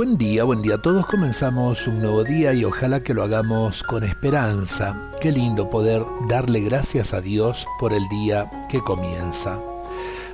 [0.00, 1.04] Buen día, buen día a todos.
[1.04, 5.10] Comenzamos un nuevo día y ojalá que lo hagamos con esperanza.
[5.20, 9.60] Qué lindo poder darle gracias a Dios por el día que comienza.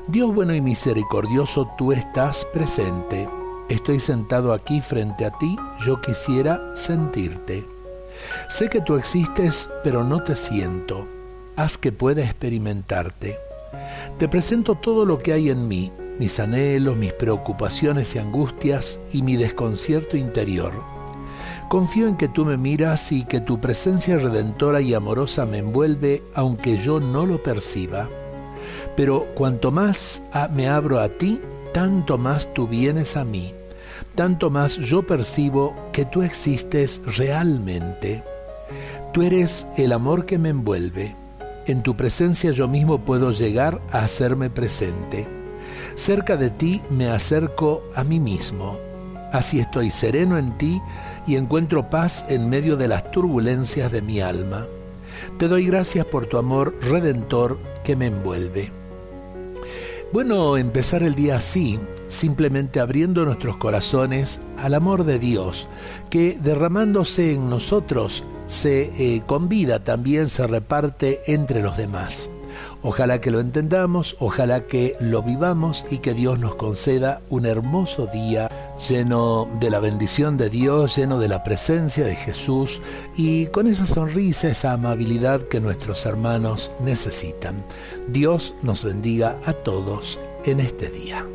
[0.06, 3.29] Dios bueno y misericordioso, tú estás presente.
[3.68, 7.66] Estoy sentado aquí frente a ti, yo quisiera sentirte.
[8.48, 11.08] Sé que tú existes, pero no te siento.
[11.56, 13.36] Haz que pueda experimentarte.
[14.16, 19.23] Te presento todo lo que hay en mí, mis anhelos, mis preocupaciones y angustias y
[19.23, 20.73] mi desconcierto interior.
[21.69, 26.23] Confío en que tú me miras y que tu presencia redentora y amorosa me envuelve
[26.34, 28.09] aunque yo no lo perciba.
[28.97, 31.41] Pero cuanto más me abro a ti,
[31.73, 33.53] tanto más tú vienes a mí,
[34.14, 38.23] tanto más yo percibo que tú existes realmente.
[39.12, 41.17] Tú eres el amor que me envuelve.
[41.67, 45.27] En tu presencia yo mismo puedo llegar a hacerme presente.
[45.95, 48.78] Cerca de ti me acerco a mí mismo.
[49.33, 50.81] Así estoy sereno en ti
[51.27, 54.67] y encuentro paz en medio de las turbulencias de mi alma.
[55.39, 58.70] Te doy gracias por tu amor redentor que me envuelve.
[60.12, 65.69] Bueno, empezar el día así, simplemente abriendo nuestros corazones al amor de Dios,
[66.11, 72.30] que derramándose en nosotros se eh, convida, también se reparte entre los demás.
[72.82, 78.06] Ojalá que lo entendamos, ojalá que lo vivamos y que Dios nos conceda un hermoso
[78.06, 78.50] día
[78.88, 82.80] lleno de la bendición de Dios, lleno de la presencia de Jesús
[83.16, 87.64] y con esa sonrisa, esa amabilidad que nuestros hermanos necesitan.
[88.08, 91.27] Dios nos bendiga a todos en este día.